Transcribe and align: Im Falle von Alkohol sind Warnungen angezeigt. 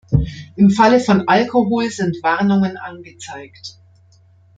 Im 0.55 0.71
Falle 0.71 0.99
von 0.99 1.27
Alkohol 1.27 1.91
sind 1.91 2.23
Warnungen 2.23 2.75
angezeigt. 2.75 3.77